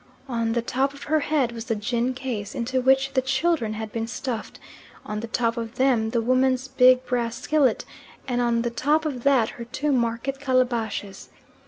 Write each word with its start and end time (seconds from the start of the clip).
On 0.27 0.53
the 0.53 0.63
top 0.63 0.95
of 0.95 1.03
her 1.03 1.19
head 1.19 1.51
was 1.51 1.65
the 1.65 1.75
gin 1.75 2.15
case, 2.15 2.55
into 2.55 2.81
which 2.81 3.13
the 3.13 3.21
children 3.21 3.73
had 3.73 3.91
been 3.91 4.07
stuffed, 4.07 4.59
on 5.05 5.19
the 5.19 5.27
top 5.27 5.57
of 5.57 5.75
them 5.75 6.09
the 6.09 6.21
woman's 6.23 6.67
big 6.67 7.05
brass 7.05 7.39
skillet, 7.39 7.85
and 8.27 8.41
on 8.41 8.63
the 8.63 8.71
top 8.71 9.05
of 9.05 9.21
that 9.21 9.49
her 9.61 9.65
two 9.65 9.91
market 9.91 10.39
calabashes. 10.39 11.29